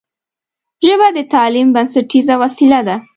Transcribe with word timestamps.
ژبه 0.85 1.07
د 1.17 1.19
تعلیم 1.33 1.67
بنسټیزه 1.75 2.35
وسیله 2.43 2.79
ده 2.87 2.95